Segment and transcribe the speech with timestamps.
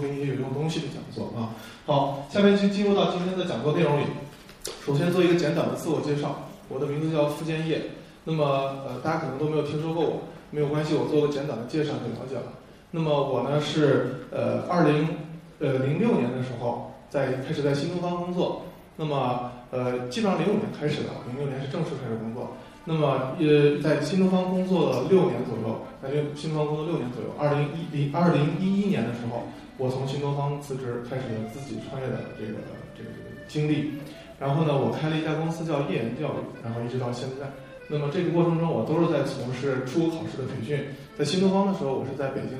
[0.00, 1.54] 给你一些有用东西的讲座啊。
[1.86, 4.04] 好，下面就进入到今天的讲座内容里。
[4.84, 7.82] 首先做一个简短的自我介绍，我的名字叫付建业。
[8.24, 8.44] 那么
[8.86, 12.52] 呃，大家可能都没有听说过我，没有关系，我做个简短的介绍就了解了。
[12.90, 15.08] 那么我呢是呃二零
[15.60, 18.62] 呃零六年的时候在开始在新东方工作。
[18.96, 22.50] 那么呃基本上零五年开始的，零六年是正式开始工作。
[22.84, 29.44] 那么呃在新东方工作了六年左右，在新东方工作六年左右，二零一零二零一一年的时候。
[29.78, 32.58] 我从新东方辞职，开始了自己创业的这个
[32.96, 33.08] 这个
[33.46, 33.92] 经历。
[34.38, 37.46] 然后呢，我开了一家公司叫业研教育，然后一直到现在。
[37.88, 40.78] 那么这个过程中，我都是在从事出国考试的培训。
[41.16, 42.58] 在新东方的时候，我是在北京，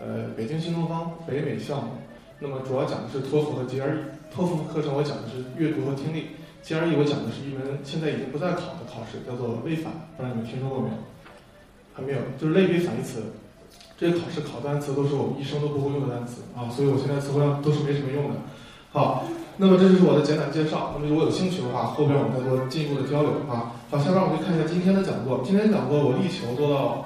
[0.00, 1.92] 呃，北京新东方北美项目。
[2.40, 3.96] 那么主要讲的是托福和 GRE。
[4.32, 6.26] 托福课程我讲的是阅读和听力
[6.64, 10.94] ，GRE 我讲的是一门现在已经不再考的考试，叫做微反，不知道你们听说过没有？
[11.94, 13.22] 还没有，就是类比反义词。
[14.04, 18.36] 这些考试考单词都是我们一生都不会用的单词啊，所以我现在词汇量都是没什么用的。
[18.92, 19.24] 好，
[19.56, 20.92] 那么这就是我的简短介绍。
[20.92, 23.72] 那么如果有兴趣的话，后边我们再做进一步的交流啊。
[23.88, 25.40] 好，下边我们就看一下今天的讲座。
[25.40, 27.00] 今天讲座我力求做到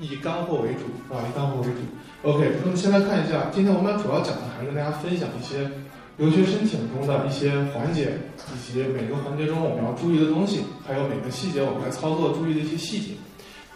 [0.00, 1.84] 以干货为主啊，以干货为主。
[2.24, 5.68] OK，那么先来看一下，今天我们主要讲的还是跟大家分享一些
[6.16, 8.16] 留学申请中的一些环节，
[8.56, 13.12] 以及每个环节中我们要注意的东西，还有每个细节我们在操作注意的一些细节。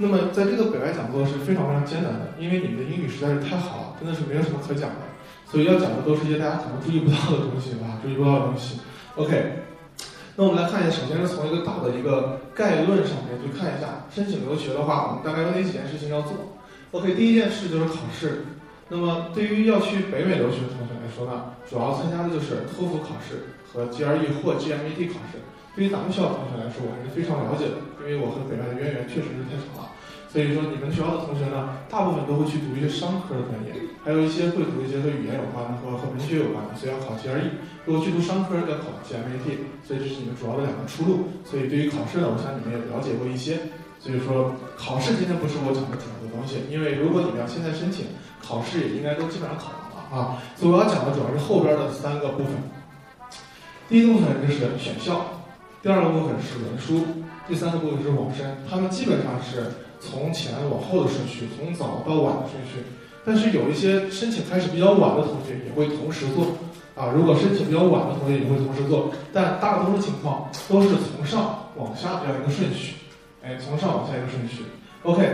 [0.01, 5.03] 那么在这个北外讲座是非常非常艰难的，因为你们的英语实在是太好了，真的是没有什么可讲的，
[5.45, 8.79] 所以要讲的都是一些大家可能注意不到的东西啊，注意不到的东西。
[9.17, 9.65] OK，
[10.37, 16.55] 那我们来看一下，首先是从一个大的一个概论上面去看一下，申请留学的话，我们大概有哪几件事情要做
[16.93, 18.45] ？OK，第一件事就是考试。
[18.89, 25.43] 那么对于要去北美留学的同学来说呢，主要参加的就是托福考试和 GRE 或 GMAT 考试。
[25.75, 29.91] 对于咱们学校同学来说，我还是非常了解的，因为我和北外的渊源确实是太长了。
[30.29, 33.73] 所以说，你们学校的同学呢，大部分都会去读一些商科的专业，
[34.05, 37.49] 还有一些会读一些和语言有关的和和文学有关的，所以要考 GRE。
[37.89, 39.47] 如果去读商科，要考 GMAT。
[39.81, 41.33] 所以这是你们主要的两个出路。
[41.49, 43.57] 所以对于考试呢，我想你们也了解过一些。
[43.97, 48.13] 所以说，考试今天不是我讲的主要的东西，因为如果你们要现在申请，
[48.45, 50.37] 考试也应该都基本上考完了啊。
[50.61, 52.53] 所以我要讲的主要是后边的三个部分。
[53.89, 55.38] 第一个部分就是选校。
[55.81, 57.07] 第二个部分是文书，
[57.47, 62.85] 第三个部分是网申，他们基本上是从前往后的顺序，从早到晚的顺序。
[63.25, 66.47] 但是有一些申请开始比较晚的同学也会同时做，
[66.97, 72.95] 啊，如果申请比较晚的同学也会同时做，但大多数情况都是从上往下这样一个顺序，
[73.43, 74.65] 哎，从上往下一个顺序。
[75.05, 75.29] OK，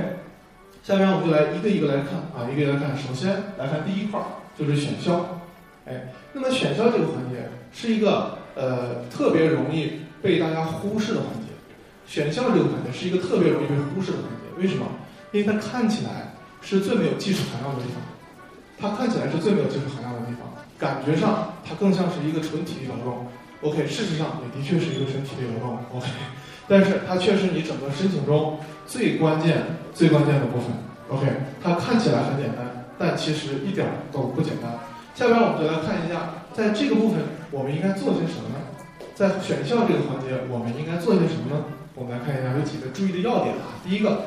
[0.83, 2.97] 下面我们就来一个一个来看啊，一个一个来看。
[2.99, 4.21] 首先来看第一块，
[4.59, 5.25] 就是选校，
[5.87, 10.05] 哎，那么选校这个环节是一个呃特别容易。
[10.25, 11.53] 被大家忽视的环节，
[12.07, 14.49] 选校这个环节是一个特别容易被忽视的环节。
[14.57, 14.87] 为什么？
[15.33, 16.33] 因为它看起来
[16.63, 18.01] 是最没有技术含量的地方，
[18.81, 20.49] 它看起来是最没有技术含量的地方，
[20.79, 23.27] 感觉上它更像是一个纯体力劳动。
[23.61, 25.79] OK，事实上也的确是一个纯体力劳动。
[25.93, 26.07] OK，
[26.67, 29.63] 但是它却是你整个申请中最关键、
[29.93, 30.71] 最关键的部分。
[31.11, 31.27] OK，
[31.63, 32.65] 它看起来很简单，
[32.99, 34.73] 但其实一点都不简单。
[35.15, 37.19] 下边我们就来看一下，在这个部分
[37.51, 38.63] 我们应该做些什么呢？
[39.15, 41.65] 在选校这个环节，我们应该做些什么呢？
[41.95, 43.75] 我们来看一下有几个注意的要点啊。
[43.85, 44.27] 第一个，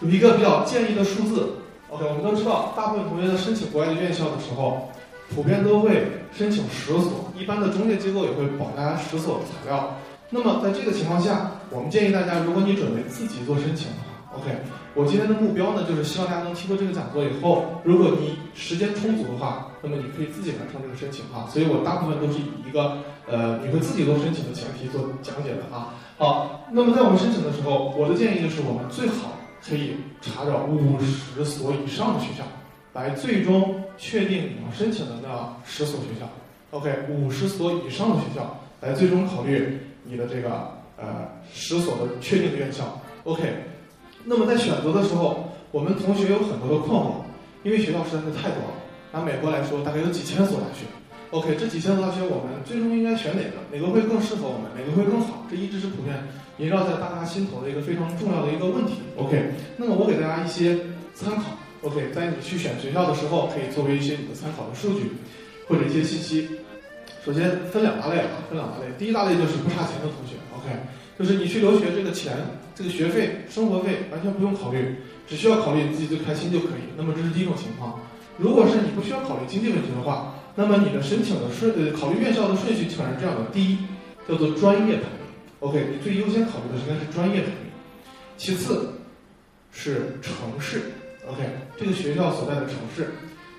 [0.00, 1.54] 有一个比较建议的数字。
[1.90, 4.90] OK，我们都知道，大部分同学在申请国外的院校的时候，
[5.34, 9.94] 普遍都会申请十所，一般的中介机构也会保大家十所的材料。
[10.30, 14.50] 那么在这个情况下，我们建议大家，如果你准备自己做申请的话，OK。
[14.94, 21.46] 我今天的目标呢，就是希望大家能听过这个讲座以后，如果你时间充足的话，那么你可以自己完成这个申请哈。
[21.48, 22.98] 所以我大部分都是以一个
[23.30, 25.94] 呃你会自己做申请的前提做讲解的哈。
[26.18, 32.42] 好，那么在我们申请的时候，我的建议就是我们最好可以查找五十所以上的学校，
[32.92, 36.26] 来最终确定你要申请的那十所学校。
[36.72, 40.50] OK，五十所以上的学校来最终考虑你的这个
[40.98, 43.00] 呃十所的确定的院校。
[43.24, 43.64] OK。
[44.28, 47.12] 那么在选择的时候，我们同学有很多的困惑，
[47.62, 48.75] 因为学校实在是太多了。
[49.16, 50.84] 拿美国来说，大概有几千所大学。
[51.30, 53.64] OK，这几千所大学，我们最终应该选哪个？
[53.72, 54.68] 哪个会更适合我们？
[54.76, 55.46] 哪个会更好？
[55.50, 56.14] 这一直是普遍
[56.58, 59.00] 萦绕在大家心头的一个非常重要的一个问题。
[59.16, 60.76] OK，那么我给大家一些
[61.14, 61.56] 参考。
[61.80, 65.12] OK，在你去选学校的时候，可以作为一些你的参考的数据
[65.66, 66.46] 或者一些信息。
[67.24, 68.92] 首先分两大类啊，分两大类。
[68.98, 70.36] 第一大类就是不差钱的同学。
[70.52, 70.68] OK，
[71.18, 72.36] 就是你去留学这个钱。
[72.76, 74.96] 这个学费、生活费完全不用考虑，
[75.26, 76.92] 只需要考虑你自己最开心就可以。
[76.94, 77.98] 那么这是第一种情况。
[78.38, 83.78] 如果是你不需要考虑经济问题的话，那么你的申请的顺呃考虑院校的顺序基本上是这样的：第一，
[84.28, 85.26] 叫做专业排名
[85.60, 87.72] ，OK，你最优先考虑的应该是专业排名；
[88.36, 88.92] 其次
[89.70, 90.92] 是城市
[91.28, 91.44] ，OK，
[91.76, 93.04] 这个学校所在的城市；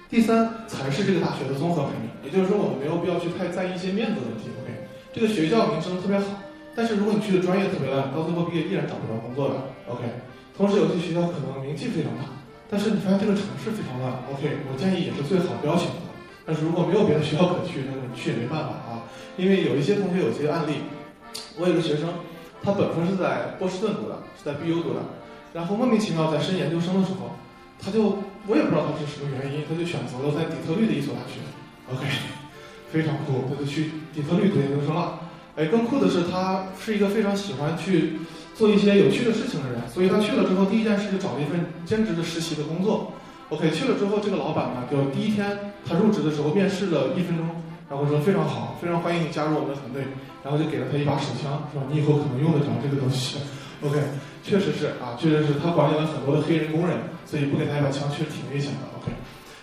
[0.10, 2.10] 第三才是这个大学的综合排名。
[2.24, 4.50] 也就是说，我们没有必要去太在意一些面子问题。
[4.62, 4.74] OK，
[5.14, 6.26] 这个学校名声特别好，
[6.76, 9.56] 但是如果你去的专业特别烂，到最后毕业依然找不到工作的。
[9.90, 10.04] OK，
[10.58, 12.26] 同时有些学校可能名气非常大，
[12.70, 14.12] 但是你发现这个城市非常乱。
[14.32, 16.08] OK，我建议也是最好不要选择。
[16.46, 19.04] 但是如果没有别的学校可去，那你去也没办法啊。
[19.38, 20.84] 因为有一些同学有些案例，
[21.58, 22.10] 我有个学生，
[22.64, 25.02] 他本科是在波士顿读的，是在 BU 读的，
[25.54, 27.36] 然后莫名其妙在申研究生的时候，
[27.80, 31.40] 他就我也不知道他是什么原因，他就选择了在底特律的一所大学。
[31.94, 32.08] OK，
[32.92, 35.20] 非常酷，他就去底特律读研究生了。
[35.56, 38.20] 哎，更酷的是他是一个非常喜欢去
[38.58, 43.14] 做一些有趣的事情的人，所以他去了之后，第一件事就找了一份兼职的实习的工作。
[43.50, 45.46] OK，去了之后，这个老板呢，就第一天
[45.86, 47.46] 他入职的时候面试了一分钟，
[47.88, 50.02] 然后说非常好，非常欢迎你加入我们的团队，
[50.44, 51.86] 然后就给了他一把手枪，是吧？
[51.88, 53.38] 你以后可能用得着这个东西。
[53.86, 54.02] OK，
[54.42, 56.98] 确实是啊，确实是他管理了很多的黑人工人，
[57.30, 58.90] 所以不给他一把枪确实挺危险的。
[58.98, 59.14] OK，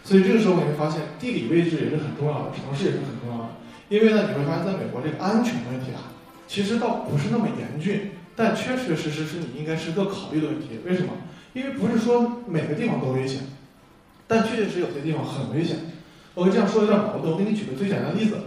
[0.04, 3.50] 所以这个时候你会发现地理位置也是很重要的，城市也是很重要的，
[3.90, 6.14] 因为呢，你会发现在美国这个安全问题啊，
[6.46, 10.80] 其实倒不是那么严峻，但确确实实是你应该时刻考虑的问题。
[10.84, 11.12] 为什么？
[11.52, 13.42] 因为不是说每个地方都危险。
[14.26, 15.76] 但确确实有些地方很危险。
[16.34, 18.38] 我这样说有点矛盾，我给你举个最简单的例子。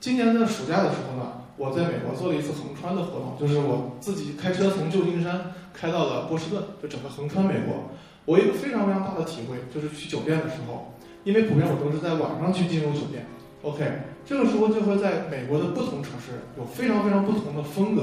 [0.00, 7.90] 今年的暑假的时候呢，我在美国做了一次横穿的活动，就是我自己开车从旧金山开到了波士顿，就整个横穿美国。
[8.24, 13.26] 我有一个非常非常大的体会，就是去酒店的时候，因为普遍我都是在晚上去进入酒店。
[13.62, 13.84] OK，
[14.24, 18.02] 这个时候就会在美国的不同城市有非常非常不同的风格。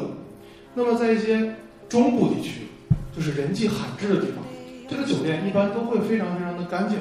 [0.73, 1.55] 那么在一些
[1.87, 2.67] 中部地区，
[3.15, 4.43] 就是人迹罕至的地方，
[4.89, 6.99] 这个酒店一般都会非常非常的干净。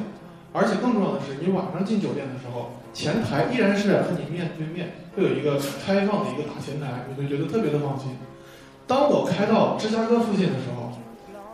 [0.54, 8.10] 而且更重要的是，你晚上进酒店的时候，前台依然是和你面对面，会有一个开放的一个大前台，你会觉得特别的放心。
[8.86, 10.92] 当我开到芝加哥附近的时候，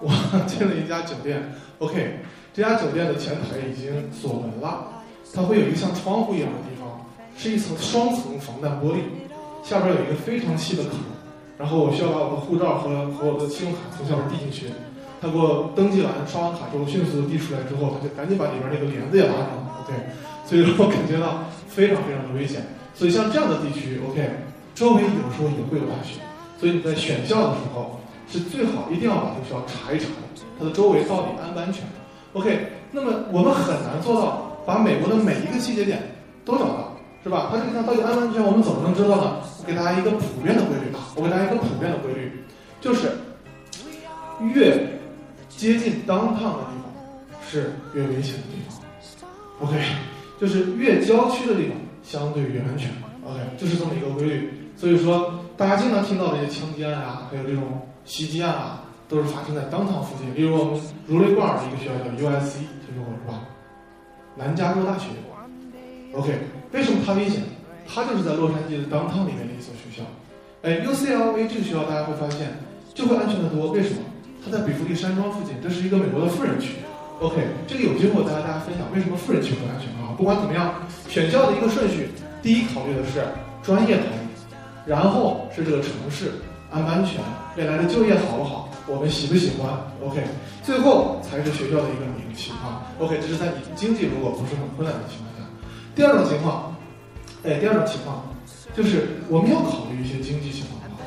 [0.00, 0.10] 我
[0.48, 2.18] 进了一家酒店，OK，
[2.52, 4.88] 这家酒店的前台已经锁门了，
[5.32, 7.06] 它会有一个像窗户一样的地方，
[7.36, 8.98] 是一层双层防弹玻璃，
[9.62, 10.98] 下边有一个非常细的孔，
[11.58, 14.72] 然后我需要把我的护照和和我的信用卡从下边递进去。
[15.20, 19.82] 他给我登记完，刷完卡之后，迅速递出来之后，他就赶紧把里边那个帘子也拉上了。
[19.82, 19.92] OK，
[20.46, 22.62] 所以说我感觉到非常非常的危险。
[22.94, 24.30] 所以像这样的地区，OK，
[24.74, 26.22] 周围有时候也会有大学，
[26.58, 27.98] 所以你在选校的时候
[28.30, 30.06] 是最好一定要把这个学校查一查，
[30.58, 31.82] 它的周围到底安不安全
[32.34, 35.98] ？OK，那么我们很难做到把美国的每一个细节点
[36.44, 36.94] 都找到，
[37.24, 37.48] 是吧？
[37.50, 39.38] 它这个地方到底安不安全，我们怎么能知道呢？
[39.68, 42.32] 给大家一个普遍的规律吧，我给大家一个普遍的规律，
[42.80, 43.12] 就是
[44.54, 44.74] 越
[45.50, 46.90] 接近 downtown 的地方
[47.46, 48.80] 是越危险的地方
[49.60, 49.78] ，OK，
[50.40, 52.90] 就是越郊区的地方相对越安全
[53.26, 54.50] ，OK，就是这么一个规律。
[54.74, 60.34] 所以说，大家经常听到的一些枪击案啊，还有这种袭击案啊，都是发生在 downtown 附近。
[60.34, 62.54] 例如我们如雷贯耳的一个学校叫 USC，
[62.86, 63.44] 听说过是吧？
[64.34, 65.08] 南加州大学
[66.14, 66.38] ，OK，
[66.72, 67.42] 为什么它危险？
[67.88, 70.04] 它就是在洛杉矶的 downtown 里面的一所学校。
[70.62, 72.52] 哎，UCLA 这个学校大家会发现
[72.94, 74.00] 就会安全的多，为什么？
[74.44, 76.74] 它在比弗利山庄附近，这是一个美国的富人区。
[77.20, 80.14] OK，这个有机会我再和大家分享为什么富人区很安全啊。
[80.16, 80.74] 不管怎么样，
[81.08, 82.10] 选校的一个顺序，
[82.42, 83.24] 第一考虑的是
[83.62, 84.30] 专业排名，
[84.86, 86.30] 然后是这个城市
[86.70, 87.20] 安不安全，
[87.56, 89.70] 未来的就业好不好，我们喜不喜欢。
[90.06, 90.22] OK，
[90.62, 92.86] 最后才是学校的一个名气啊。
[93.00, 95.42] OK，这是在你经济如果不是很困难的情况下。
[95.94, 96.74] 第二种情况，
[97.44, 98.22] 哎，第二种情况
[98.74, 101.04] 就是我们要考虑一些经济情况的话，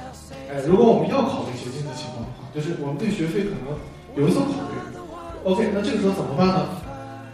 [0.52, 2.38] 哎，如果我们要考虑一些经济情况的话。
[2.54, 3.72] 就是我们对学费可能
[4.18, 4.76] 有一所考虑
[5.46, 6.68] ，OK，那这个时候怎么办呢？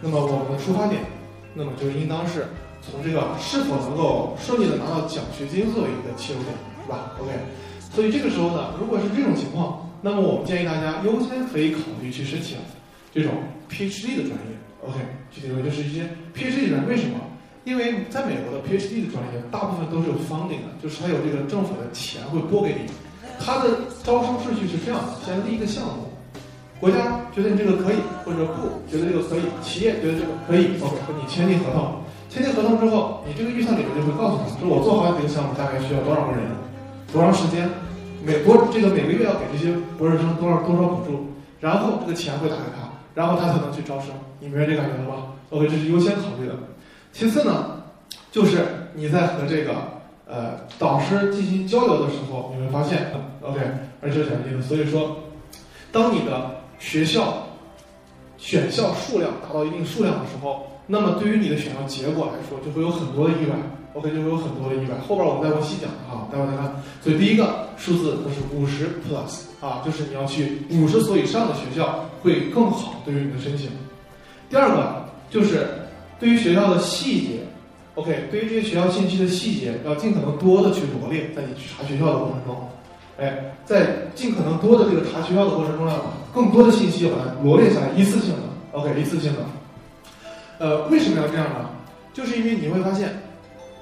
[0.00, 1.02] 那么我们的出发点，
[1.54, 2.46] 那么就应当是
[2.80, 6.54] 从这个是否能够顺利的拿到奖学金作为一个切入点，
[6.86, 7.32] 是吧？OK，
[7.92, 12.58] 所以这个时候呢，如果是这种情况，那么我们建议大家优先可以考虑去申请
[13.12, 13.32] 这种
[13.68, 14.54] PhD 的专业
[14.86, 15.00] ，OK，
[15.32, 17.18] 具体说就是一些 PhD 专业，为什么？
[17.68, 22.88] 因为在美国的 PhD 的专业大部分都是有 funding 的，就是它有这个政府的钱会拨给你。
[23.38, 26.08] 它的招生顺序是这样的：先立一个项目，
[26.80, 32.00] 国家觉得你这个可以，或者不觉得这个可以，企业觉得这个可以，OK，你签订合同。
[32.30, 36.48] 签订合同之后，你这个预算里面就会告诉他，说我做好这个项目大概需要多少个人，
[37.12, 37.68] 多长时间，
[38.24, 44.08] 每多这个每个月要给这些博士生多少多少补助，然后这个钱会打给他，然后他才能去招生。
[44.40, 46.56] 你明白这感觉了吧？OK，这是优先考虑的。
[47.12, 47.82] 其次呢，
[48.30, 49.96] 就是你在和这个。
[50.30, 53.10] 呃，导师进行交流的时候，你会发现
[53.40, 53.58] ，OK，
[54.02, 54.60] 而且奖励的。
[54.60, 55.16] 所以说，
[55.90, 57.46] 当你的学校
[58.36, 63.56] 选校数量达到一定数量的时候，那么对于你的选校结果来说，就会有很多的意外
[63.94, 64.98] ，OK，就会有很多的意外。
[65.08, 66.74] 后边我们再会细讲啊，待会再看。
[67.02, 73.70] 所以第一个数字就是五十 plus 啊，就是你要去五十所以上的学校会更好，对于你的申请。
[74.50, 75.66] 第二个就是
[76.18, 77.40] 对于学校的细节
[77.94, 82.68] ，OK，对于这些学校信息的细节，要尽可能多的去罗列，在你去查学校的过程中，
[83.18, 89.40] 哎，在尽可能多的这个查学校的过程中，要更多的信息把它罗列下来，一次性的，OK，一次性的。
[90.58, 91.70] 呃，为什么要这样呢？
[92.12, 93.16] 就是因为你会发现，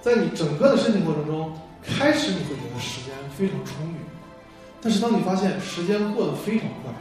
[0.03, 1.51] 在你整个的申请过程中，
[1.83, 3.97] 开始你会觉得时间非常充裕，
[4.83, 6.93] 但是当你发现时间过得非常快，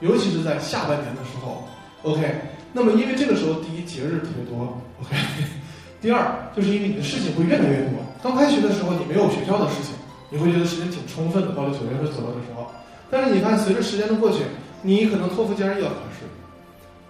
[0.00, 1.64] 尤其是在下半年的时候
[2.02, 2.34] ，OK，
[2.72, 5.16] 那么因为这个时候第一节日特别多，OK，
[6.00, 7.98] 第二就是因为你的事情会越来越多。
[8.22, 9.94] 刚开学的时候你没有学校的事情，
[10.30, 12.70] 你会觉得时间挺充分的，到了九月份左右的时候。
[13.10, 14.38] 但是你看，随着时间的过去，
[14.82, 16.24] 你可能托福 GRE 要考试，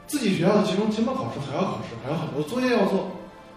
[0.07, 3.11] 自己学校的期中、期末考试还要考试，还有很多作业要做。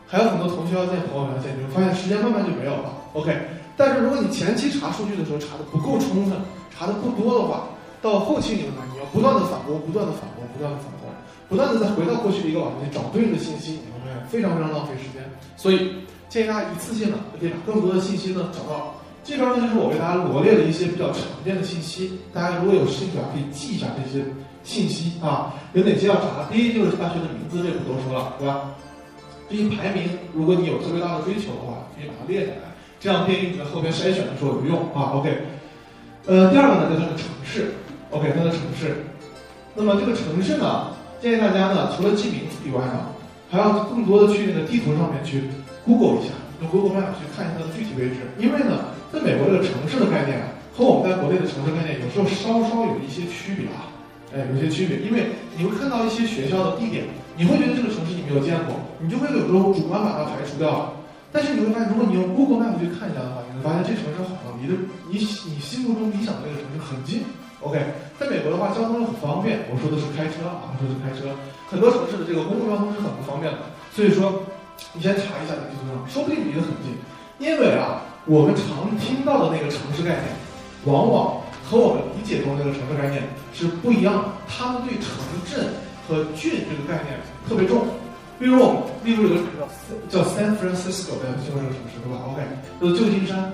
[0.08, 2.94] 还有很多同学要见，朋友要见，你会发现时间慢慢就没有了。
[3.14, 3.36] OK，
[3.76, 6.38] 但是如果你前期查数据的时候查的不够充分，
[6.70, 7.64] 查的不多的话，
[8.04, 11.05] 到后期你会发现你要不断的反驳，不断的反驳，不断的反驳，
[11.48, 15.24] 不断的再回到过去的一个网站去找对应的信息，你会发现非常非常浪费时间。
[15.56, 15.96] 所以
[16.30, 18.96] 建议大家一次性的可以把更多的信息呢找到。
[19.24, 24.24] 这边呢就是我给大家罗列了一些比较常见的信息，大家如果有兴趣啊，可以记一下这些
[24.64, 26.46] 信息啊，有哪些要查？
[26.52, 28.70] 第一就是大学的名字，这不多说了，对吧？
[29.50, 35.18] 这些排名，如果你有特别大的追求的话，可以把它列下来，这样便于你在后边筛选的时候有用啊。
[35.18, 35.42] OK，
[36.28, 37.74] 呃，第二个呢，就是它的城市
[38.12, 39.06] ，OK，它的城市。
[39.74, 43.10] 那么这个城市呢，建议大家呢，除了记名字以外呢，
[43.50, 45.44] 还要更多的去那个地图上面去
[45.84, 48.30] Google 一下，用 Google Map 去看一下它的具体位置。
[48.38, 50.42] 因为呢，在美国这个城市的概念
[50.76, 53.90] 和我们在国内的城市概念有时候稍稍有一些区别啊，
[54.36, 57.06] 哎，有些区别，因为你会看到一些学校的地点。
[57.38, 60.94] 你会觉得这个城市你没有见过，你就会有时候主观把它排除掉。
[61.34, 64.74] 但是你会发现，如果你用 Google Map 去看一下的话，你会发现这城市好像离的
[65.12, 67.28] 你你心目中理想的这个城市很近。
[67.66, 67.82] OK，
[68.20, 69.66] 在美国的话，交通很方便。
[69.74, 71.34] 我说的是开车啊，我说的是开车。
[71.66, 73.60] 很多城市的这个公共交通是很不方便的，
[73.92, 74.46] 所以说
[74.94, 76.94] 你先查一下在地图上，说不定离得很近。
[77.40, 80.30] 因为啊，我们常听到的那个城市概念，
[80.86, 84.24] 往往和我们理解中那个城市概念是不一样的。
[84.48, 85.10] 他们对城
[85.50, 85.74] 镇。
[86.08, 87.18] 和郡这个概念
[87.50, 87.82] 特别重，
[88.38, 89.42] 例如我们，例如有个
[90.08, 92.46] 叫 San Francisco，大家听过这个城市对吧？OK，
[92.80, 93.52] 就是旧金山。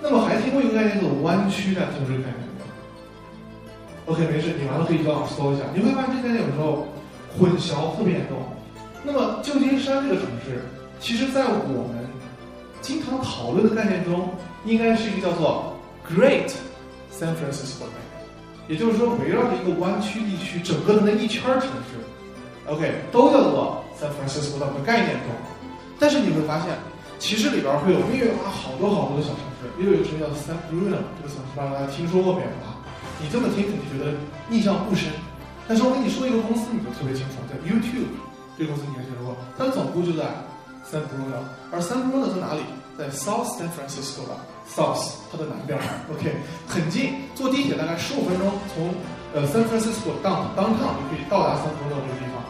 [0.00, 2.40] 那么还听过一个概念叫做湾区，大家听过这个概念
[4.10, 6.88] ？OK，没事，你完了可以上网搜一下，你会发现这概念有时候
[7.38, 8.42] 混淆特别严重。
[9.04, 10.64] 那么旧金山这个城市，
[10.98, 12.04] 其实在我们
[12.82, 14.30] 经常讨论的概念中，
[14.64, 16.50] 应该是一个叫做 Great
[17.14, 17.86] San Francisco。
[18.66, 21.98] 也就是说，围绕着一个湾区地区，整个的那一圈城市
[22.66, 25.30] ，OK，都叫做 San Francisco 的概念中。
[25.98, 26.68] 但是你会发现，
[27.18, 29.66] 其实里边会有密密麻好多好多的小城市。
[29.78, 32.48] 例如有个城市叫 San Bruno，这个城市不知道大家听说过没有？
[33.22, 34.12] 你这么听肯定觉得
[34.50, 35.12] 印象不深。
[35.68, 38.10] 但是我跟你说一个公司，你就特别清楚，叫 YouTube。
[38.58, 40.24] 这个公司你还听说过，它的总部就在
[40.84, 41.40] San Bruno，
[41.72, 42.60] 而 San Bruno 在哪里？
[42.98, 44.36] 在 South San Francisco 的
[44.68, 45.72] South，它的南边
[46.12, 46.36] ，OK，
[46.68, 48.92] 很近，坐地铁大概十五分钟，从
[49.32, 52.44] 呃 San Francisco down downtown 就可以到达 San Bruno 这个地方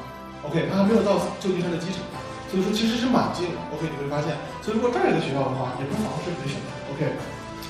[0.51, 2.03] ，OK，它还没有到旧金山的机场，
[2.51, 7.07] 所以说其实是蛮近的，OK，你会发现，所以如果这儿有个学校的话，也不妨是可以选择，OK，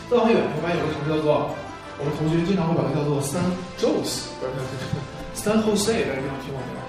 [0.09, 1.53] 再往远，你会发现有个城市叫做，
[2.01, 3.45] 我们同学经常会把它叫做 San
[3.77, 4.65] Jose，不是
[5.37, 6.81] San Jose，这个地方听过没有？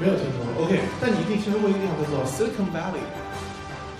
[0.00, 3.04] 没有听说过，OK，但你一定听说过一个地方叫做 Silicon Valley，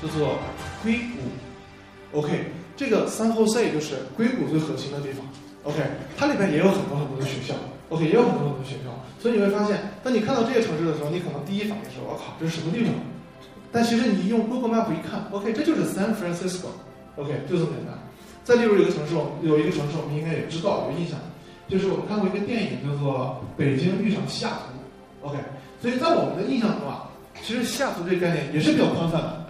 [0.00, 0.40] 叫做
[0.82, 2.56] 硅谷，OK。
[2.74, 5.20] 这个 San Jose 就是硅谷最核心的地方
[5.64, 5.76] ，OK，
[6.16, 7.52] 它里边也有很多很多的学校
[7.90, 8.88] ，OK，也有很多很多学校，
[9.20, 12.94] 所以你会发现，当你看到这些城市的时候，你可能第一反应是我靠，这是什么地方？
[13.70, 17.92] 但其实你用 Google Map 一看，OK，这就是 San Francisco，OK，就这么简单。
[18.44, 21.18] 再例如一个城市，我们有一个城市我们应该也知道有印象，
[21.68, 24.50] 就是我们看过一个电影叫做《北京遇上西雅
[25.20, 25.38] 图》，OK，
[25.80, 27.08] 所以在我们的印象中啊，
[27.42, 29.46] 其实西雅图这个概念也是比较宽泛的，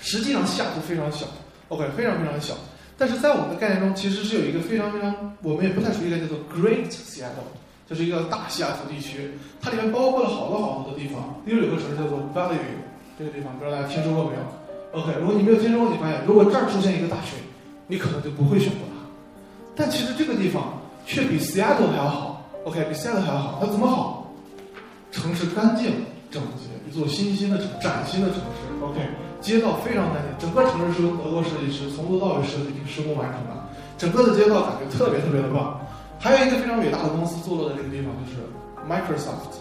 [0.00, 1.26] 实际上西雅图非常小。
[1.68, 2.54] OK，非常非常小，
[2.98, 7.48] 但是在我们的概念中，其实是有一个非常非常我们也不太熟悉的叫做 Great Seattle，
[7.88, 9.30] 就是一个大西雅图地区，
[9.62, 11.40] 它里面包括了好多好多的地方。
[11.46, 12.58] 例如有个城市叫做 Valley
[13.18, 17.36] 这个地方不知道大家听说过没有？OK，如果你没有听说过，你发现如果这儿出现一个大学，
[17.86, 19.06] 你可能就不会选择它。
[19.76, 22.44] 但其实这个地方却比 Seattle 还要好。
[22.64, 24.32] OK，比 Seattle 还要好，它怎么好？
[25.10, 25.92] 城市干净
[26.30, 28.84] 整洁，一座新兴的城，崭新的城市。
[28.84, 29.00] OK。
[29.40, 33.52] 街道非常干净，整个城市是由德国设计师从头到尾设计施工完成的，
[33.98, 35.78] 整个的街道感觉特别特别的棒。
[36.18, 38.40] 还有一个非常伟大的公司坐落在这个地方，就是
[38.88, 39.60] Microsoft，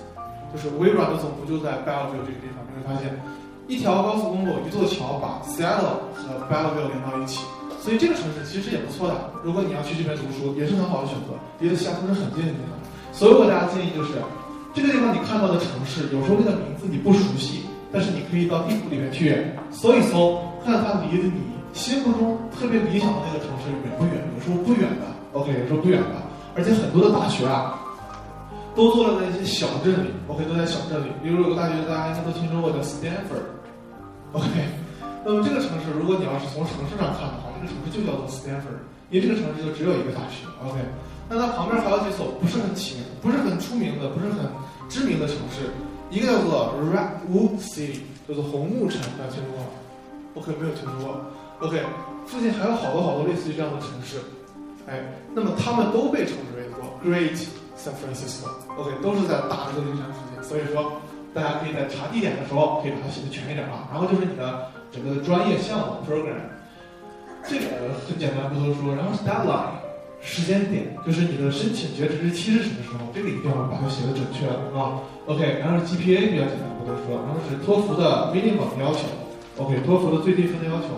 [0.53, 2.63] 就是微软的总部就在 Bellevue 这个地方。
[2.63, 3.19] 你会发现，
[3.67, 7.43] 一条高速公路，一座桥把 Seattle 和 Bellevue 连到一起，
[7.83, 9.29] 所以这个城市其实也不错的。
[9.43, 12.79] 如果你要去这边读书，也是很好的选择，离得西雅图是很近的地方。
[13.11, 14.23] 所以我给大家建议就是，
[14.73, 19.35] 这个地方你看到的城市，有时候那个名字你不熟悉，但是你可以到地图里面去
[19.69, 24.15] 搜一搜，看它离的你心目中特别理想的那个城市远不远？
[24.31, 26.15] 有时候不远的，OK，有时候不远的，
[26.55, 27.83] 而且很多的大学啊，
[28.79, 31.11] 都坐落在一些小镇里，OK，都在小镇里。
[31.21, 34.47] 比如有个大学，大家应该都听说过叫 Stanford，OK。
[35.25, 40.79] 那么这个城市，如果你要是从城市上看的话，这个城市就叫做 Stanford，因为这个城市就只有一个大学，OK。
[41.29, 44.45] 那它旁边还有几所不是很起名、不是很出名的、不是很
[44.89, 45.71] 知名的城市，
[46.11, 49.71] 一个叫做 Redwood City，叫做红木城，大家听说过吗
[50.35, 51.67] ？OK，没有听说过。
[51.67, 51.81] OK，
[52.27, 54.19] 附近还有好多好多类似于这样的城市，
[54.85, 54.99] 哎，
[55.33, 57.39] 那么他们都被称之为做 Great
[57.79, 60.99] San Francisco，OK，都是在大的旧金山附近，所以说
[61.33, 63.87] 大家可以在查地点的时候可以把它写的全一点啊。
[63.89, 66.53] 然后就是你的整个专业项目 program，
[67.49, 68.93] 这个很简单不多说。
[68.95, 69.81] 然后是 deadline。
[70.23, 73.11] 时间点就是你的申请截止日期是什么时候？
[73.11, 75.03] 这个一定要把它写的准确啊。
[75.27, 77.19] OK，然后是 GPA 比较简单，不多说。
[77.27, 79.03] 然后是托福的 minimum 要求
[79.59, 80.95] ，OK，托福的最低分的要求。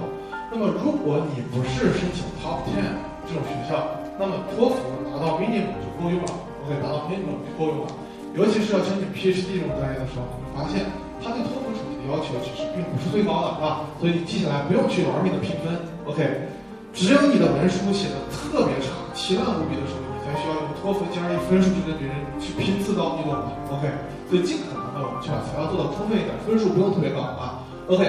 [0.53, 4.77] 那么如果你不是申请 Top Ten 这种学校，那么托福
[5.09, 6.29] 达到 minimum 就够用了
[6.61, 7.89] ，OK，达到 minimum 就够用了。
[8.37, 10.85] 尤其是要申请 PhD 这种专业的时候，你会发现
[11.17, 11.64] 它对托福
[12.09, 15.73] 要求其实并不是最高的啊，所以你记下来不用去玩命的拼分
[16.05, 16.49] ，OK。
[16.93, 23.91] 只有你的文书写的特别差、奇烂无比的时候，你才需要用托福 GRE 分数去跟别人去拼刺刀，你懂吗？OK，
[24.29, 27.59] 所以尽可能的我们去把材料做到充分一点，分数不用特别高啊。
[27.89, 28.07] OK，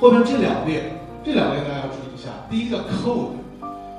[0.00, 0.92] 后面这两列，
[1.24, 2.28] 这两列大家要注意一下。
[2.50, 3.40] 第一个 code，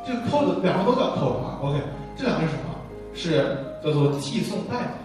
[0.05, 1.57] 这个 code 两个都叫 code 啊。
[1.65, 1.81] OK，
[2.15, 2.77] 这两个是什么？
[3.15, 5.01] 是叫做寄送代码。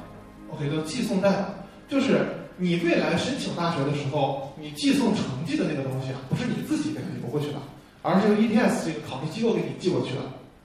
[0.53, 1.47] OK，叫寄送代码，
[1.89, 2.27] 就是
[2.61, 7.55] 你未来申请大学的时候，你寄送成绩的那个东西啊，不是你自己给它邮过去的。
[8.03, 10.23] 而是由 ETS 这个考试机构给你寄过去了，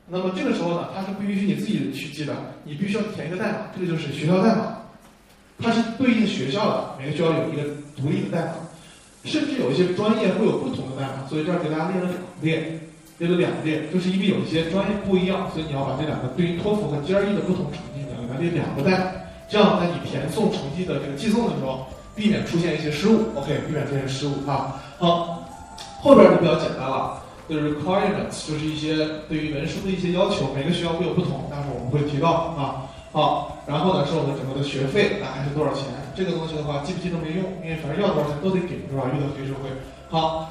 [0.08, 2.34] 那么这个时候呢，它是不允许你自己去寄的，
[2.64, 4.78] 你必须要填一个代码，这个就是学校代码，
[5.60, 7.64] 它是对应学校的，每个学校有一个
[7.98, 8.54] 独立的代码，
[9.26, 12.80] 甚至有一些专业会有不同的代码，所以这儿给大家列了两列，
[13.18, 19.12] 列了两列，就是因为有一些专业不一样，所以你要把这两个对于托福和 GRE 的不同成绩，你要给它列两个代码，
[19.48, 24.82] 这样在你填送成绩的这个寄送的时候，避免出现一些失误，OK，避免出现失误啊。
[24.98, 25.44] 好，
[26.02, 27.22] 后边就比较简单了。
[27.48, 28.98] 就是 requirements，就是一些
[29.30, 32.90] 对于文书的一些要求，每个学校会有不同，但是我们会提到啊。
[33.12, 35.86] 好，然后呢是我们整个的学费大概是多少钱？
[36.16, 39.06] 这个东西的话，记不记都没用，因为反正要多少钱都得给，是吧？
[39.14, 39.70] 遇到黑社会。
[40.10, 40.50] 好，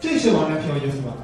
[0.00, 1.14] 这些网站挺有意思的，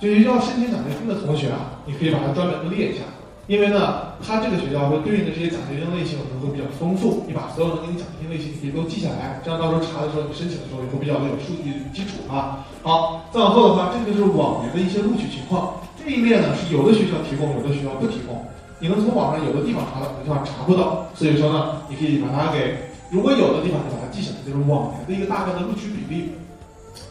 [0.00, 3.04] 就是要申请奖学金的同学啊，你可以把它专门的列一下，
[3.46, 12.64] 因为呢，它这个学校会对应的这些奖学金类型可能会比较丰富，你把所有能给你奖学金类型也都记下来，这样到时候查的时候你申请的时候也会比较的有数据基础啊。
[12.82, 15.76] 好，再往后的话，这个就是往年的一些录取情况。
[16.00, 18.44] 这一列呢是有的学校提供，有的学校不提供。
[18.80, 21.06] 你能从网上有的地方查到，有的地方查不到。
[21.14, 22.76] 所以说呢，你可以把它给，
[23.10, 26.32] 如果有的地方就把它记下来，就是往年的一个大概的录取比例。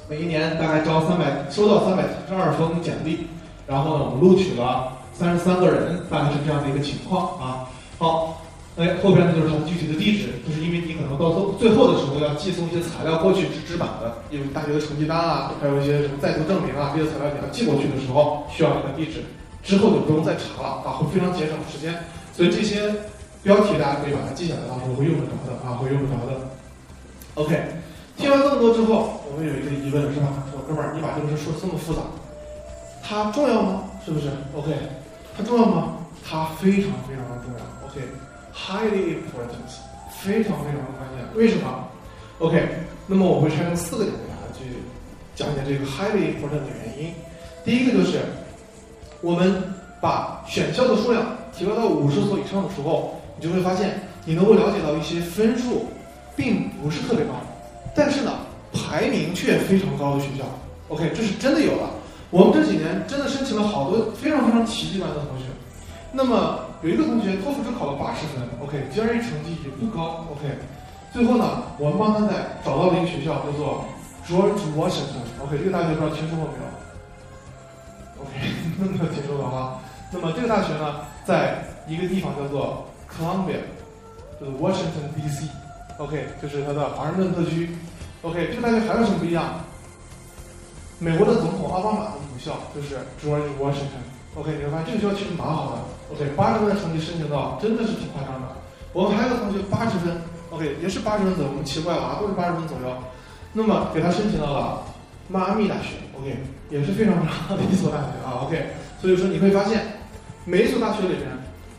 [0.09, 3.27] 每一年大概招三百，收到三百七十二封简历，
[3.67, 7.69] 然后呢，我们录取了三十三个人，大概是这样的一个情况啊。
[7.97, 8.39] 好。
[8.75, 19.21] 哎，后边呢就是他们具体的地址，就是因为你可能到最最后的时候要寄送一些材料过去，纸质版的，因为大学的成绩单啊，还有一些什么在读证明啊，这些材料你要寄过去的时候，需要这个地址，
[19.61, 21.93] 之后就不用再查了啊，会非常节省时间。
[22.33, 22.89] 所以这些
[23.43, 26.33] 标题大家可以把它记下来，到时候会用得着的啊，会用得着的。
[27.35, 27.53] OK，
[28.17, 30.49] 听完这么多之后，我们有一个疑问是吧？
[30.49, 32.01] 说哥们儿，你把这个事说这么复杂，
[33.07, 33.83] 它重要吗？
[34.05, 34.71] 是不是？OK，
[35.37, 35.97] 它重要吗？
[36.27, 37.59] 它非常非常的重要。
[37.85, 38.01] OK。
[38.55, 39.65] Highly important，
[40.21, 41.25] 非常非常的关键。
[41.33, 41.87] 为什么
[42.37, 42.69] ？OK，
[43.07, 44.77] 那么我会拆成四个点给大家去
[45.35, 47.15] 讲解这个 highly important 的原因。
[47.65, 48.19] 第一个就是，
[49.21, 55.87] 我们把选校的数量提高到五十所以上的时候，你就会发现，你能够了解到一些分数
[56.35, 57.33] 并不是特别高，
[57.95, 58.31] 但是呢，
[58.71, 60.45] 排名却非常高的学校。
[60.89, 61.89] OK，这是真的有的。
[62.33, 65.45] 我们这几年真的申请了好多非常非常奇迹般的同学。
[66.11, 66.65] 那么。
[66.83, 70.51] 有一个同学托福只考了八十分，OK，GRE 成绩也不高，OK。
[71.13, 73.85] 最后呢，我们帮他在找到了一个学校，叫做
[74.27, 76.67] George Washington，OK，这个大学不知道听说过没有
[78.19, 78.35] ？OK，
[78.83, 79.79] 没有听说过啊。
[80.11, 83.63] 那么这个大学呢，在一个地方叫做 Columbia，
[84.37, 87.69] 就是 Washington DC，OK，就是它的华盛顿特区。
[88.23, 89.61] OK，这个大学还有什么不一样？
[90.99, 92.11] 美国的总统奥巴马
[92.43, 94.03] 校就是 George Washington。
[94.35, 96.15] OK，你会发现这个学校其实蛮好的。
[96.15, 98.47] OK，八十分的成绩申请到真的是挺夸张的。
[98.91, 101.49] 我们还有个同学八十分，OK，也是八十分左右。
[101.51, 102.93] 我们奇怪了啊，都是八十分左右。
[103.53, 104.83] 那么给他申请到了
[105.27, 106.37] 迈阿密大学，OK，
[106.69, 108.45] 也是非常非常好的一所大学啊。
[108.45, 110.01] OK，所以说你会发现
[110.45, 111.29] 每一所大学里面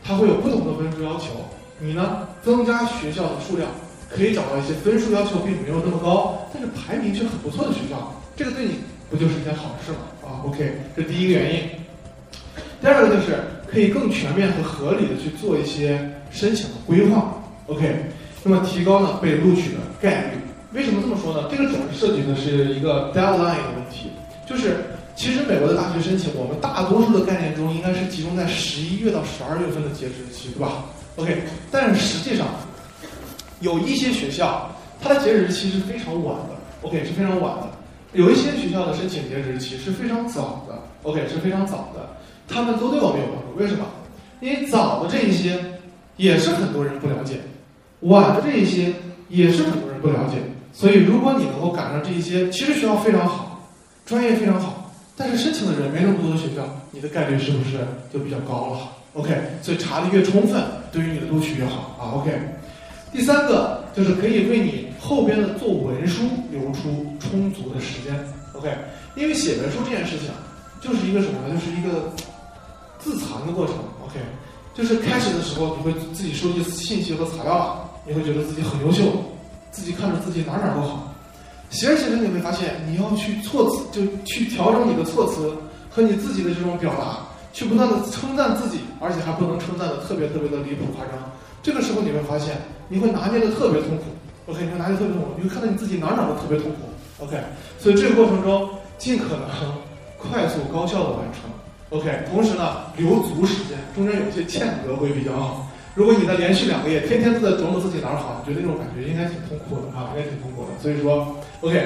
[0.03, 1.31] 它会有不同的分数要求。
[1.77, 3.69] 你呢增加学校的数量，
[4.09, 9.97] 可以找到一些分数要求并没有那么高，但是排名却很不错的学校，这个对你不就是一件好事吗？
[10.25, 11.61] 啊，OK，这第一个原因。
[12.81, 15.99] 第二个就是可以更全面和合理的去做一些
[16.31, 17.95] 申请的规划，OK，
[18.43, 20.37] 那么提高呢被录取的概率。
[20.73, 21.47] 为什么这么说呢？
[21.49, 24.09] 这个主要涉及的是一个 deadline 的问题，
[24.45, 24.77] 就是
[25.15, 30.83] 其实美国的大学申请，我们大多数的概念中应该是集中在十一月到十二月份的截止期，对吧
[31.15, 32.47] ？OK，但是实际上
[33.61, 34.69] 有一些学校
[35.01, 36.49] 它的截止日期是非常晚的
[36.81, 37.69] ，OK 是非常晚的，
[38.15, 43.85] 有一些学校的申请截止日期是非常早的，OK 是非常早的，他们都对我们有帮助，为什么？
[44.39, 45.57] 因为早的这一些
[46.17, 47.41] 也是很多人不了解，
[48.01, 48.93] 晚的这一些
[49.29, 50.37] 也是很多人不了解。
[50.73, 53.69] 所以，如果你能够赶上这一些，其实学校非常好，
[54.05, 57.79] 专业非常好，但是申请的人没那么多的学校，你的概率是不是
[58.13, 58.79] 就比较高了
[59.13, 62.19] ？OK，所以查的越充分，对于你的录取越好啊。
[62.19, 62.31] OK，
[63.15, 68.13] 第三个就是可以为你后边的做文书留出充足的时间。
[68.51, 68.69] OK，
[69.15, 70.27] 因为写文书这件事情，
[70.81, 71.55] 就是一个什么呢？
[71.55, 72.11] 就是一个
[72.99, 73.75] 自残的过程。
[74.05, 74.19] OK，
[74.73, 79.03] 就是开始的时候你会自己收集信息和材料了，你会觉得自己很优秀。
[79.71, 81.13] 自己看着自己哪哪都好，
[81.69, 85.55] 写着写着你会发现，你要去措辞，就去调整你的措辞
[85.89, 87.19] 和你自己的这种表达，
[87.53, 91.15] 去不断的称赞自己，而且还不能称赞的特别特别的离谱夸张。
[91.65, 92.55] 这个时候你会发现，
[92.89, 94.03] 你会拿捏的特别痛苦。
[94.45, 97.25] OK，你会拿捏特别痛苦，你会看到你自己哪哪都特别痛苦。
[97.25, 97.41] OK，
[97.79, 99.49] 所以这个过程中尽可能
[100.15, 101.49] 快速高效的完成。
[101.89, 105.65] OK，同时呢留足时间，中间有些间隔会比较好。
[105.95, 110.79] 如果你在连续两个月天天都在琢磨自己哪儿好，你觉得那种感觉应该挺痛苦的啊，应该挺痛苦的。
[110.79, 111.81] 所以说，OK，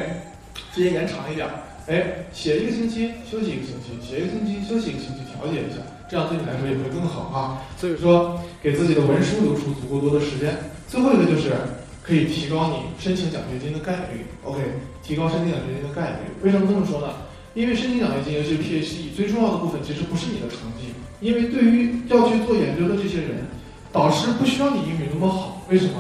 [0.76, 1.48] 时间延长一点，
[1.88, 7.62] 哎，写一个星期，休息一个星期，写一个星期，休息一个星期，调节一下，这样对你来说也会更好啊。
[7.78, 10.58] 所以说，给自己的文书留出足够多的时间。
[10.88, 11.54] 最后一个就是
[12.02, 14.60] 可以提高你申请奖学金的概率，OK，
[15.04, 16.34] 提高申请奖学金的概率。
[16.42, 17.14] 为什么这么说呢？
[17.54, 23.46] 因为申请奖学金，尤其是 PhD，最重要的部分其实不是你的成绩，因为对于要去做研究的这些人。
[23.92, 25.94] 导师不需要你英语那么好，为什么？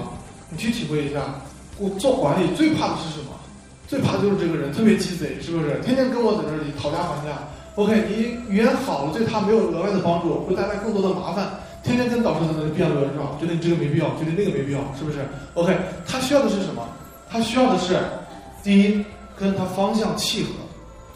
[0.51, 1.41] 你去体会一下，
[1.79, 3.33] 我做管理最怕的是什么？
[3.87, 5.79] 最怕的就是这个人特别鸡贼，是不是？
[5.83, 7.49] 天天跟我在这里讨价还价。
[7.79, 11.47] OK，你语言好了，对他没有额外的帮助，会带来更多的麻烦。
[11.81, 13.31] 天天跟导师在那辩论，是吧？
[13.39, 15.19] 觉得你这个没必要，觉得那个没必要，是不是
[15.53, 15.73] ？OK，
[16.05, 16.85] 他需要的是什么？
[17.29, 17.97] 他需要的是，
[18.61, 19.05] 第一，
[19.37, 20.49] 跟他方向契合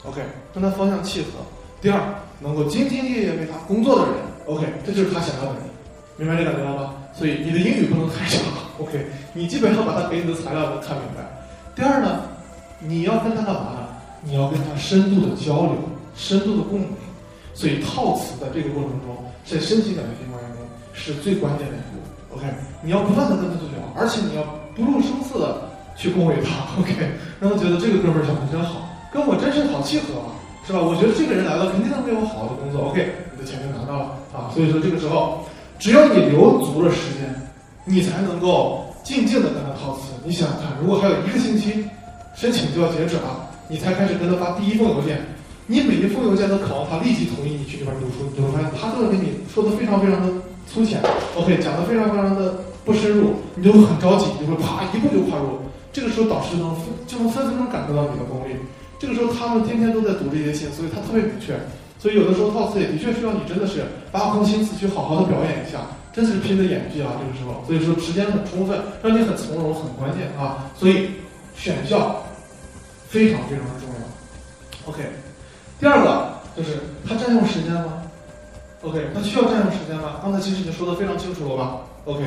[0.10, 0.21] ，OK，
[0.54, 1.28] 跟他方向契合。
[1.82, 1.99] 第二，
[2.39, 4.15] 能够兢兢业业为他工作的人
[4.47, 5.63] ，OK，这就是他想要的人。
[6.15, 6.93] 明白这感觉了吗？
[7.13, 8.39] 所以你的英语不能太差
[8.80, 9.06] ，OK？
[9.34, 11.28] 你基本上把他给你的材料能看明白。
[11.76, 12.21] 第二呢，
[12.80, 13.88] 你要跟他干嘛呢？
[14.21, 15.76] 你要跟他深度的交流，
[16.15, 16.89] 深度的共鸣。
[17.54, 22.02] 所以套词的这个过程中，在申请奖学金过程中是最关键的一步
[22.36, 22.47] ，OK？
[22.82, 24.43] 你要不断的跟他去聊，而且你要
[24.76, 26.93] 不露声色的去恭维他，OK？
[27.39, 30.34] 让他觉得这个哥们儿讲的真好，跟我真是好契合啊，
[30.65, 30.80] 是吧？
[30.82, 33.13] 我觉得这个人来了肯定能给我好的工作，OK？
[33.34, 34.49] 你的钱就拿到了啊。
[34.54, 35.43] 所以说这个时候。
[35.80, 37.28] 只要你留足了时间，
[37.84, 40.13] 你才能够静静的跟他套词。
[40.23, 41.86] 你想想看，如果还有一个星期，
[42.36, 45.19] 申请就要截止了，你才开始跟他发第一封邮件，
[45.67, 50.34] 你每一封邮件都渴望他立即同意你去这边读书，你就会发现他都会跟你说的非常非常的
[50.67, 51.02] 粗浅
[51.36, 55.60] ，OK，讲的非常非常的不深入，你就会很着急，你会啪一步就跨入。
[55.93, 56.76] 这个时候导师能
[57.08, 58.56] 就能分分钟感受到你的功力。
[58.99, 61.54] 这个时候他们天天都在读这些信，所以他特别明确。
[61.99, 65.80] 所以有的时候套词也的确需要你真的是挖空心思去好好的表演一下，
[66.12, 67.15] 真的是拼的演技啊！
[67.17, 70.69] 这个时候，所以说时间很充分，让你很从容，很关键啊！
[70.78, 71.12] 所以
[71.56, 72.21] 选校
[73.08, 74.89] 非常非常的重要。
[74.91, 75.02] OK，
[75.84, 78.02] 第二个就是它占用时间吗
[78.84, 80.15] ？OK，它需要占用时间吗？
[80.24, 82.24] 刚才其实已经说的非常清楚了吧？OK，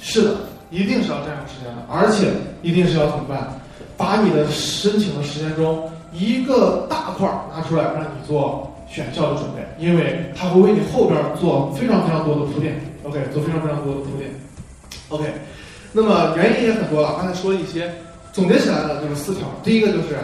[0.00, 0.36] 是的，
[0.70, 3.60] 一定是要占用时间的，而且一定是要怎么办？
[3.98, 8.66] 把你的申请的时间中一个大块拿出来让你做。
[8.90, 14.30] 选校的准备，因为他会为你后边做非常非常多的铺垫，OK，做非常非常多的铺垫
[15.10, 15.30] ，OK。
[15.92, 17.92] 那么原因也很多了，刚才说了一些，
[18.32, 19.46] 总结起来呢就是四条。
[19.62, 20.16] 第一个就是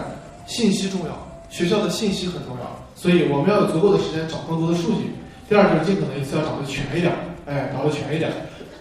[0.46, 1.12] 信息重要，
[1.48, 5.14] 学校的信息很重要，所以我们要有足够的时间找更多的数据。
[5.48, 7.12] 第二就是尽可能一次要找的全一点，
[7.46, 8.32] 哎，找的全一点，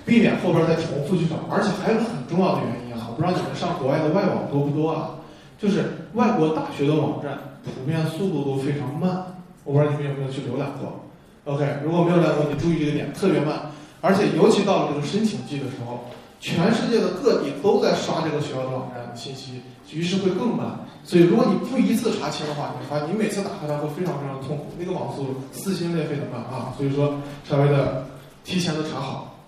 [0.05, 1.35] 避免后边再重复去找。
[1.51, 5.19] 而且还有个很重要的原因啊，我不知道你们上国外的外网多不多啊？
[5.59, 9.27] 就是外国大学的网站普遍速度都非常慢。
[9.63, 11.07] 我不知道你们有没有去浏览过
[11.45, 13.71] ，OK，如果没有浏览过，你注意这个点，特别慢，
[14.01, 16.03] 而且尤其到了这个申请季的时候，
[16.43, 19.61] 全世界的各地都在刷这个学校的网站的信息，
[19.93, 20.77] 于是会更慢。
[21.05, 26.75] 所以如果你不一次查清的话，你发现你每次打开它会非常非常痛苦，那个网速撕心裂肺的慢啊。
[26.75, 27.15] 所以说
[27.49, 28.05] 稍微的
[28.43, 29.39] 提前的查好。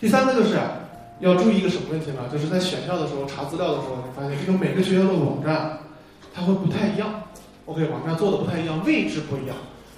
[0.00, 0.58] 第三个就是
[1.20, 2.22] 要注意一个什么问题呢？
[2.32, 5.78] 就是在选校的时候查资料的时候，你发现这个每个学校的网站
[6.34, 7.22] 它会不太一样。
[7.66, 9.54] OK，网站做的不太一样，位置不一样。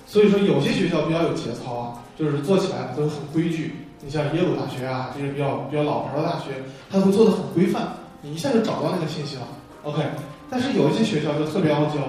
[0.07, 3.87] 所以说有些学校比较有节操啊，就是做起来都很规矩。
[4.03, 6.57] 你像耶鲁大学啊，这些比较比较老牌的大学，
[6.91, 7.89] 它会做的很规范，
[8.23, 9.43] 你一下就找到那个信息了。
[9.83, 10.03] OK，
[10.49, 12.01] 但是有一些学校就特别傲娇，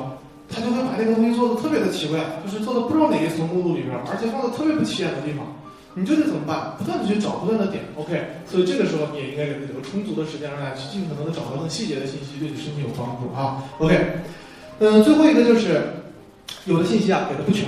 [0.49, 5.45] 他就会把那个东西做的特别的奇怪，就是做的不知道哪一层目录里边，而且放的特别不起眼的地方，
[5.93, 6.73] 你就得怎么办？
[6.77, 7.84] 不断的去找，不断的点。
[7.97, 13.63] OK，所以这个时候你也应该给他留充足的时间，让他去尽可能的找到更细节的信息，对你申请有帮助啊。
[13.80, 13.99] OK，
[14.80, 15.91] 嗯，最后一个就是
[16.65, 17.67] 有的信息啊给的不全。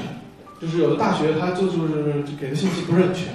[0.62, 3.34] 就是有的大学，它就就是给的信息不是很全，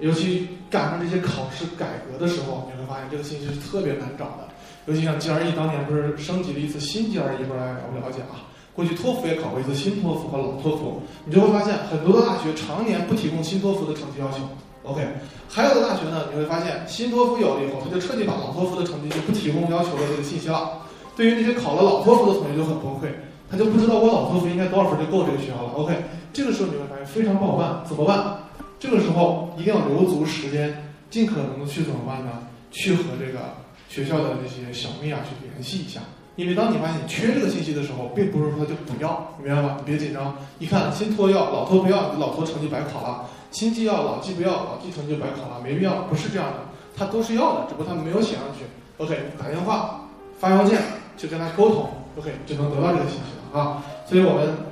[0.00, 4.48] 尤其赶上这些考试改革的时候，你会发现这个信息是特别难找的。
[4.86, 8.48] 尤其像 GRE 当年不是升级了一次新 GRE，不知道了不了解啊？
[8.74, 14.38] 过去托福也考过一次新托福和老托福，你就会发现很多的大学常年不提供新托福的成绩要求。
[14.84, 15.06] OK，
[15.50, 20.80] 还有的大学呢，你会发现新托福有了以后，他就彻底把老托福的成绩就不提供要求的这个信息了。
[21.14, 23.12] 对于那些考了老托福的同学就很崩溃，
[23.50, 25.72] 他就不知道我老托福应该多少分就够这个学校了。
[25.74, 25.94] OK。
[26.32, 28.38] 这个时候你会发现非常不好办，怎么办？
[28.80, 30.74] 这个时候一定要留足时间，
[31.10, 32.48] 尽可能的去怎么办呢？
[32.70, 33.52] 去和这个
[33.90, 36.00] 学校的这些小蜜啊去联系一下。
[36.36, 39.76] 因为当你发现你缺这个信息的时候，并不是说就不要，你明白吗？
[39.78, 46.56] 你别紧张，一看新托要，老托不要，老托成绩白考了；新季要，老季不要，老季成绩白考了，没必要，不是这样的，
[46.96, 48.64] 他都是要的，只不过他没有写上去。
[48.96, 50.80] OK，打电话、发邮件
[51.18, 53.84] 去跟他沟通，OK 就能得到这个信息了啊。
[54.06, 54.70] 所以我们。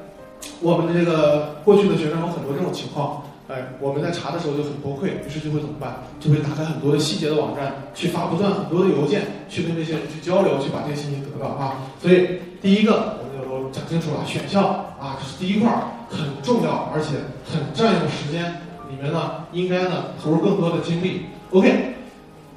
[0.60, 6.04] 我们的这个过去的学生有很多这种情况，哎，我们在查的时候就很崩溃，于是就会怎么办？
[6.20, 11.80] 就会打开很多的细节的网站，去发不断很多的邮件，去跟这些人去交流，去把这些信息得到啊。
[11.98, 12.28] 所以
[12.60, 14.66] 第一个我们就都讲清楚了，选校
[15.00, 15.80] 啊，这是第一块儿
[16.10, 17.16] 很重要，而且
[17.50, 18.52] 很占用时间，
[18.90, 21.22] 里面呢应该呢投入更多的精力。
[21.50, 21.94] OK，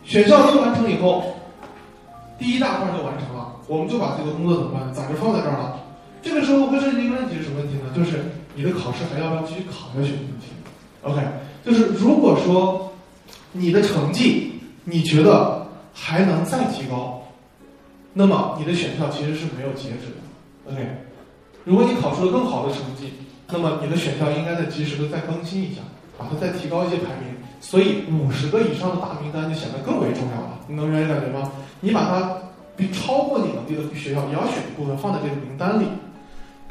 [0.04, 1.24] 选校都完成以后，
[2.38, 4.94] 第一大块就完成了，我们就把这个工作怎么办？
[4.94, 5.80] 咋就放在这儿了？
[6.22, 7.88] 这个时候会涉及一个问题是什么问题呢？
[7.96, 8.26] 就是
[8.56, 10.52] 你的考试还要不要继续考下去的问题。
[11.04, 11.20] OK，
[11.66, 12.92] 就是如果说
[13.52, 17.24] 你的成绩你觉得还能再提高，
[18.14, 20.72] 那么你的选校其实是没有截止的。
[20.72, 20.88] OK，
[21.64, 23.14] 如果你考出了更好的成绩，
[23.50, 25.82] 那么你的选校应该再及时的再更新一下，
[26.18, 27.36] 把它再提高一些排名。
[27.60, 30.60] 所以五十个以上的大名单就显得更为重要了。
[30.68, 31.52] 你能明白感觉吗？
[31.80, 32.38] 你把它
[32.76, 35.86] 比超过你能力的学校你要选的部分放在这个名单里。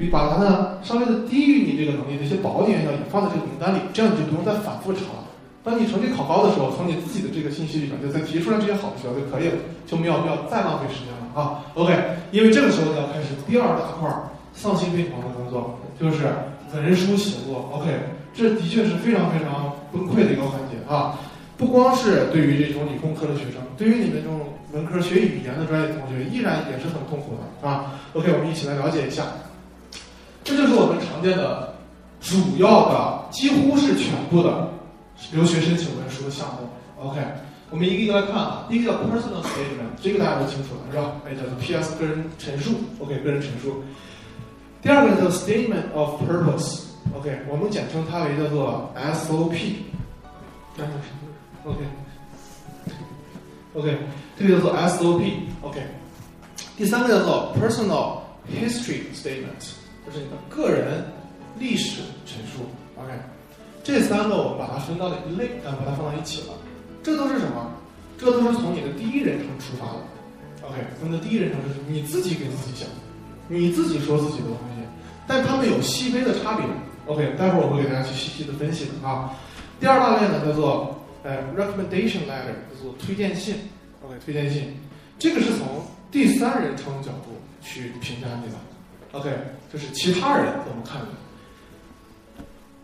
[0.00, 5.28] 比把它呢稍微的低于你这个能力的一些保底院校也放在这个名单里，这样你就不用再反复查了。
[5.62, 11.60] 当你成绩考高的时候，从你自己的这个信息里面就再提出来这些好的学校就可以了，就没有必要再浪费时间了啊。
[11.74, 11.92] OK，
[12.32, 14.08] 因为这个时候呢要开始第二大块
[14.54, 16.24] 丧心病狂的工作，就是
[16.72, 17.68] 文书写作。
[17.76, 17.92] OK，
[18.32, 21.20] 这的确是非常非常崩溃的一个环节啊。
[21.58, 24.40] 不光是对于这种理工科的学生，对于你们这种
[24.72, 28.00] 文科学语言的专业同学，依然也是很痛苦的啊。
[28.14, 29.24] OK，我们一起来了解一下。
[30.50, 31.72] 这就是我们常见的、
[32.20, 34.68] 主要的、几乎是全部的
[35.30, 36.68] 留学申请文书的项目。
[37.00, 37.20] OK，
[37.70, 38.66] 我们一个一个来看啊。
[38.68, 41.12] 第一个叫 personal statement，这个大家都清楚了，是吧？
[41.24, 42.72] 哎，叫做 PS 个人陈述。
[42.98, 43.84] OK，个人陈述。
[44.82, 46.86] 第二个叫做 statement of purpose。
[47.16, 49.74] OK，我们简称它为叫做 SOP。
[51.64, 51.84] OK。
[53.74, 53.98] OK，
[54.36, 55.32] 这个叫做 SOP。
[55.62, 55.80] OK。
[56.76, 58.18] 第三个叫做 personal
[58.52, 59.78] history statement。
[60.06, 61.04] 就是你的个人
[61.58, 62.64] 历史陈述
[62.96, 63.12] ，OK，
[63.82, 66.54] 这三个我们把它分到了一类，啊，把它放到一起了。
[67.02, 67.70] 这都是什么？
[68.18, 72.86] 这都是从你的第一人称出发的，OK，你的第一人称就是你自己给自己讲，
[73.48, 74.84] 你自己说自己的东西，
[75.26, 76.66] 但他们有细微的差别
[77.06, 79.32] ，OK，待会儿我会给大家去细细的分析的啊。
[79.80, 83.54] 第二大类呢叫做呃 recommendation letter，叫做推荐信
[84.04, 84.76] ，OK，推荐信，
[85.18, 85.66] 这个是从
[86.10, 87.32] 第三人称角度
[87.62, 88.58] 去评价你的。
[89.12, 89.30] OK，
[89.72, 91.06] 就是其他人怎么看的？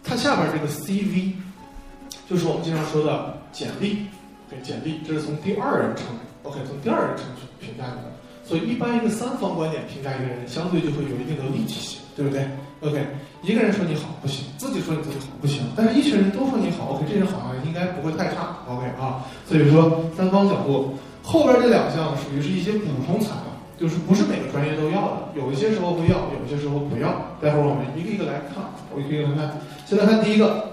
[0.05, 1.33] 它下边这个 CV，
[2.31, 4.07] 就是我们经常说的简历。
[4.49, 6.07] OK，简历这是从第二人称
[6.44, 8.14] ，OK，从第二人称去评价你的。
[8.44, 12.46] 所以一般一个三方观点评价一个人，相对就会有一定的立体性，对不对
[12.83, 13.05] ？OK，
[13.42, 19.27] 一个人说你好不行，自己说你自己好不行，但是一群人都说你好，OK，这人好像应该不会太差，OK 啊。
[19.49, 20.94] 所以说三方角度，
[21.25, 23.55] 后边这两项属于是一些补充材料。
[23.78, 27.36] 就是不是每个专业都要的，有一些时候会要，有一些时候不要。
[27.42, 29.60] 待会儿我们一个一个来看，我一个一个来看。
[29.84, 30.68] 先来看第一个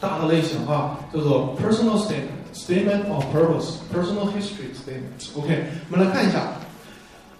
[0.00, 5.36] 大的类型啊，叫做 personal statement，statement of purpose，personal history statement。
[5.36, 6.52] OK，我们来看一下，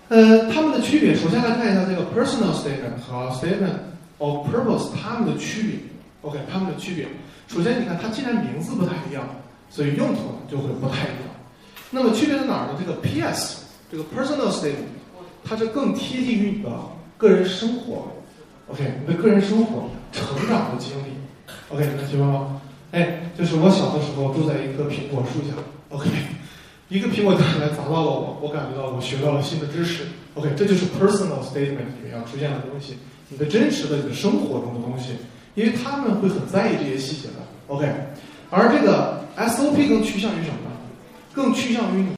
[0.09, 1.15] 呃，它们的区别。
[1.15, 3.79] 首先来看一下这个 personal statement 和 statement
[4.19, 5.79] of purpose 它们的区别。
[6.23, 7.07] OK，它们的区别。
[7.47, 9.25] 首先你看，它既然名字不太一样，
[9.71, 11.31] 所以用途就会不太一样。
[11.91, 12.75] 那么区别在哪儿呢？
[12.79, 13.60] 这个 PS
[13.91, 14.95] 这个 personal statement，
[15.43, 16.71] 它是更贴近于你的
[17.17, 18.07] 个人生活
[18.69, 21.11] ，OK，你的个人生活成长的经历
[21.71, 22.61] ，OK，能听懂吗？
[22.93, 25.55] 哎，就是我小的时候住在一棵苹果树下
[25.91, 26.09] ，OK，
[26.89, 32.97] 一个苹果掉下来砸到了我，我感觉到我学到了新的知识，OK，这就是 personal statement 里面要出现的东西，
[33.29, 35.17] 你的真实的你的生活中的东西，
[35.55, 37.35] 因为他们会很在意这些细节的
[37.67, 37.87] ，OK，
[38.51, 40.77] 而这个 SOP 更趋向于什么呢？
[41.35, 42.09] 更趋向于你。